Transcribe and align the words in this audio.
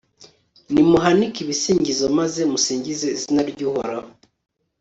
nimuhanike 0.73 1.37
ibisingizo, 1.41 2.05
maze 2.19 2.41
musingize 2.51 3.07
izina 3.15 3.41
ry'uhoraho 3.51 4.09